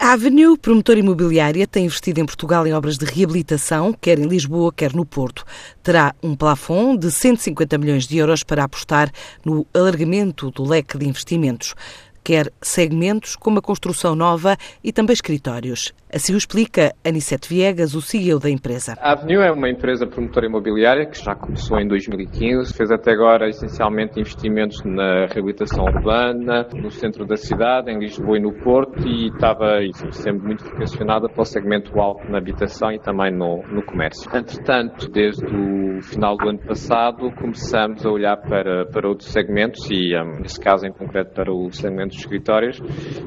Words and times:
A 0.00 0.10
Avenue, 0.14 0.58
promotora 0.58 0.98
imobiliária, 0.98 1.64
tem 1.64 1.84
investido 1.84 2.20
em 2.20 2.26
Portugal 2.26 2.66
em 2.66 2.72
obras 2.72 2.98
de 2.98 3.04
reabilitação, 3.04 3.92
quer 3.92 4.18
em 4.18 4.26
Lisboa, 4.26 4.72
quer 4.72 4.92
no 4.92 5.06
Porto. 5.06 5.44
Terá 5.84 6.16
um 6.20 6.34
plafond 6.34 6.98
de 6.98 7.12
150 7.12 7.78
milhões 7.78 8.04
de 8.04 8.18
euros 8.18 8.42
para 8.42 8.64
apostar 8.64 9.08
no 9.44 9.64
alargamento 9.72 10.50
do 10.50 10.64
leque 10.64 10.98
de 10.98 11.06
investimentos 11.06 11.76
quer 12.22 12.52
segmentos 12.60 13.36
como 13.36 13.58
a 13.58 13.62
construção 13.62 14.14
nova 14.14 14.56
e 14.82 14.92
também 14.92 15.14
escritórios. 15.14 15.92
Assim 16.12 16.32
o 16.32 16.38
explica 16.38 16.94
Anicete 17.04 17.48
Viegas, 17.48 17.94
o 17.94 18.00
CEO 18.00 18.38
da 18.38 18.48
empresa. 18.48 18.96
A 18.98 19.12
Avenue 19.12 19.42
é 19.42 19.52
uma 19.52 19.68
empresa 19.68 20.06
promotora 20.06 20.46
imobiliária 20.46 21.04
que 21.04 21.22
já 21.22 21.34
começou 21.34 21.78
em 21.78 21.86
2015, 21.86 22.72
fez 22.72 22.90
até 22.90 23.12
agora 23.12 23.46
essencialmente 23.48 24.18
investimentos 24.18 24.82
na 24.84 25.26
reabilitação 25.26 25.84
urbana, 25.84 26.66
no 26.74 26.90
centro 26.90 27.26
da 27.26 27.36
cidade, 27.36 27.90
em 27.90 27.98
Lisboa 27.98 28.38
e 28.38 28.40
no 28.40 28.52
Porto, 28.52 29.06
e 29.06 29.28
estava 29.28 29.80
sempre 30.12 30.46
muito 30.46 30.64
vocacionada 30.64 31.28
para 31.28 31.42
o 31.42 31.44
segmento 31.44 32.00
alto 32.00 32.26
na 32.30 32.38
habitação 32.38 32.90
e 32.90 32.98
também 32.98 33.30
no, 33.30 33.62
no 33.68 33.82
comércio. 33.82 34.30
Entretanto, 34.34 35.10
desde 35.10 35.44
o 35.44 36.00
final 36.00 36.36
do 36.38 36.48
ano 36.48 36.58
passado, 36.58 37.30
começamos 37.32 38.04
a 38.06 38.10
olhar 38.10 38.36
para, 38.38 38.86
para 38.86 39.08
outros 39.08 39.28
segmentos 39.28 39.86
e, 39.90 40.16
um, 40.16 40.40
nesse 40.40 40.58
caso 40.58 40.86
em 40.86 40.92
concreto, 40.92 41.34
para 41.34 41.52
o 41.52 41.70
segmento 41.70 42.07
dos 42.08 42.18
escritórios 42.18 42.78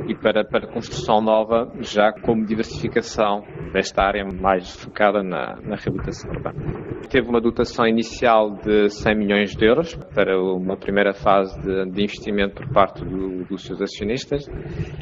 e 0.08 0.16
para, 0.16 0.44
para 0.44 0.68
construção 0.68 1.22
nova, 1.22 1.72
já 1.80 2.12
como 2.12 2.46
diversificação 2.46 3.48
desta 3.72 4.04
área 4.04 4.26
mais 4.26 4.70
focada 4.82 5.24
na, 5.24 5.56
na 5.64 5.76
reabilitação 5.76 6.32
urbana. 6.36 6.81
Teve 7.10 7.28
uma 7.28 7.42
dotação 7.42 7.86
inicial 7.86 8.52
de 8.64 8.90
100 8.90 9.16
milhões 9.16 9.56
de 9.56 9.66
euros 9.66 9.96
para 10.16 10.40
uma 10.42 10.78
primeira 10.78 11.14
fase 11.14 11.60
de, 11.62 11.92
de 11.92 12.04
investimento 12.04 12.56
por 12.56 12.70
parte 12.72 13.04
do, 13.04 13.44
dos 13.46 13.64
seus 13.64 13.82
acionistas 13.82 14.46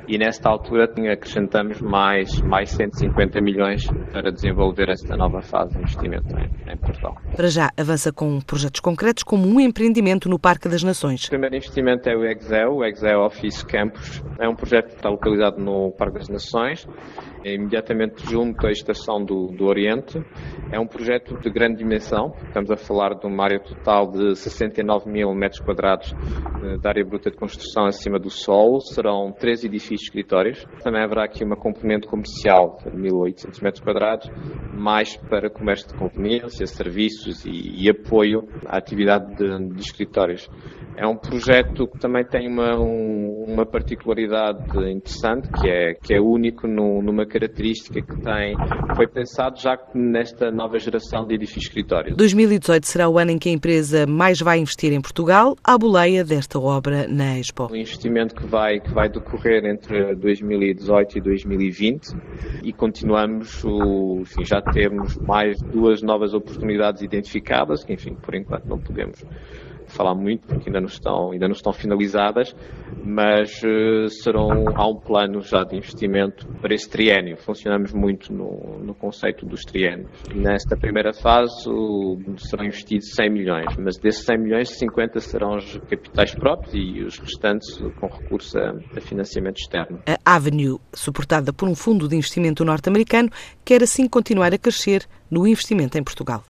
e 0.08 0.18
nesta 0.18 0.50
altura 0.50 0.86
acrescentamos 1.12 1.82
mais, 1.82 2.42
mais 2.42 2.70
150 2.72 3.42
milhões 3.42 3.86
para 4.12 4.32
desenvolver 4.32 4.90
esta 4.90 5.16
nova 5.16 5.42
fase 5.42 5.74
de 5.74 5.80
investimento 5.80 6.28
em, 6.38 6.74
em 6.74 6.78
Portugal. 6.78 7.16
Para 7.36 7.48
já 7.48 7.70
avança 7.78 8.12
com 8.12 8.40
projetos 8.42 8.80
concretos 8.80 9.24
como 9.24 9.48
um 9.48 9.60
empreendimento 9.60 10.28
no 10.28 10.40
Parque 10.40 10.68
das 10.68 10.84
Nações. 10.84 11.26
O 11.26 11.30
primeiro 11.30 11.56
investimento 11.56 12.10
é 12.10 12.16
o 12.16 12.26
Exeo, 12.26 12.78
o 12.78 12.86
Exeo 12.86 13.26
Office 13.26 13.64
Campus. 13.64 14.24
É 14.40 14.48
um 14.48 14.56
projeto 14.56 14.88
que 14.88 14.96
está 14.96 15.10
localizado 15.10 15.60
no 15.60 15.92
Parque 15.92 16.20
das 16.20 16.30
Nações 16.30 16.88
imediatamente 17.44 18.26
junto 18.30 18.66
à 18.68 18.72
Estação 18.72 19.24
do, 19.24 19.48
do 19.48 19.66
Oriente. 19.66 20.22
É 20.72 20.80
um 20.80 20.88
projeto 20.88 21.40
de 21.40 21.50
grande 21.50 21.84
dimensão, 21.90 22.32
estamos 22.46 22.70
a 22.70 22.78
falar 22.78 23.16
de 23.16 23.26
uma 23.26 23.44
área 23.44 23.60
total 23.60 24.12
de 24.12 24.36
69 24.36 25.10
mil 25.10 25.34
metros 25.34 25.60
quadrados 25.60 26.14
eh, 26.64 26.78
de 26.78 26.88
área 26.88 27.04
bruta 27.04 27.32
de 27.32 27.38
construção 27.38 27.86
acima 27.86 28.20
do 28.20 28.30
solo, 28.30 28.80
serão 28.80 29.32
três 29.32 29.64
edifícios 29.64 30.04
escritórios. 30.04 30.64
Também 30.84 31.02
haverá 31.02 31.26
aqui 31.26 31.44
uma 31.44 31.56
componente 31.56 32.08
comercial 32.08 32.78
de 32.84 32.92
1.800 32.92 33.64
metros 33.64 33.84
quadrados, 33.84 34.30
mais 34.72 35.18
para 35.18 35.50
comércio 35.50 35.88
de 35.88 35.96
conveniência, 35.96 36.66
serviços 36.68 37.44
e, 37.44 37.86
e 37.86 37.90
apoio 37.90 38.48
à 38.68 38.78
atividade 38.78 39.36
de, 39.36 39.74
de 39.74 39.82
escritórios. 39.82 40.48
É 40.96 41.08
um 41.08 41.16
projeto 41.16 41.88
que 41.88 41.98
também 41.98 42.26
tem 42.26 42.48
uma, 42.48 42.78
um, 42.78 43.46
uma 43.48 43.66
particularidade 43.66 44.60
interessante, 44.92 45.50
que 45.50 45.68
é, 45.68 45.94
que 45.94 46.14
é 46.14 46.20
único 46.20 46.68
no, 46.68 47.02
numa 47.02 47.26
característica 47.26 48.02
que 48.02 48.22
tem, 48.22 48.54
foi 48.96 49.08
pensado 49.08 49.58
já 49.58 49.78
nesta 49.96 50.52
nova 50.52 50.78
geração 50.78 51.26
de 51.26 51.36
edifícios 51.36 51.74
escritórios. 51.80 52.16
2018 52.16 52.86
será 52.86 53.10
o 53.10 53.18
ano 53.18 53.32
em 53.32 53.38
que 53.38 53.50
a 53.50 53.52
empresa 53.52 54.06
mais 54.06 54.40
vai 54.40 54.60
investir 54.60 54.92
em 54.92 55.02
Portugal, 55.02 55.56
à 55.64 55.78
boleia 55.78 56.24
desta 56.24 56.60
obra 56.60 57.08
na 57.08 57.40
Expo. 57.40 57.68
Um 57.72 57.76
investimento 57.76 58.36
que 58.36 58.46
vai, 58.46 58.80
que 58.80 58.92
vai 58.92 59.10
decorrer 59.10 59.66
entre 59.66 60.16
2018 60.16 61.18
e 61.18 61.22
2020 61.22 62.08
e 62.64 62.74
continuamos, 62.74 63.64
o, 63.64 64.20
enfim, 64.22 64.46
já 64.46 64.62
temos 64.62 65.18
mais 65.18 65.62
duas 65.62 66.02
novas 66.02 66.34
oportunidades 66.34 67.02
identificadas, 67.02 67.84
que 67.84 67.94
enfim, 67.94 68.16
por 68.16 68.36
enquanto 68.36 68.66
não 68.66 68.80
podemos 68.80 69.24
falar 69.90 70.16
muito 70.16 70.48
porque 70.48 70.70
ainda 70.70 70.80
não 70.80 70.88
estão, 70.88 71.32
ainda 71.32 71.48
não 71.48 71.54
estão 71.54 71.74
finalizadas, 71.74 72.56
mas 73.04 73.62
uh, 73.64 74.08
serão, 74.24 74.66
há 74.76 74.88
um 74.88 74.96
plano 74.96 75.42
já 75.42 75.64
de 75.64 75.76
investimento 75.76 76.48
para 76.62 76.74
esse 76.74 76.90
triênio. 76.90 77.38
Funcionamos 77.38 77.94
muito 77.94 78.32
no, 78.32 78.80
no 78.80 78.94
conceito 78.94 79.46
dos 79.46 79.62
triênios. 79.62 80.10
Nesta 80.34 80.78
primeira 80.78 81.14
fase 81.14 81.69
uh, 81.70 82.38
serão 82.38 82.66
investidos 82.66 83.14
100 83.16 83.30
milhões, 83.30 83.78
mas 83.78 83.98
desses 83.98 84.26
100 84.26 84.38
milhões, 84.38 84.70
50 84.78 85.20
serão 85.20 85.56
os 85.56 85.78
capitais 85.90 86.34
próprios 86.34 86.74
e 86.74 87.04
os 87.04 87.18
restantes 87.20 87.78
com 88.00 88.08
recurso 88.08 88.58
a, 88.58 88.72
a 88.98 89.02
financiamento 89.02 89.58
externo. 89.58 90.02
A 90.08 90.36
Avenue, 90.36 90.80
suportada 90.94 91.54
por 91.54 91.68
um 91.68 91.76
fundo 91.76 92.08
de 92.08 92.16
investimento 92.16 92.66
norte-americano, 92.66 93.30
quer 93.64 93.84
assim 93.84 94.08
continuar 94.08 94.54
a 94.54 94.58
crescer 94.58 95.06
no 95.30 95.48
investimento 95.48 95.98
em 95.98 96.04
Portugal. 96.04 96.44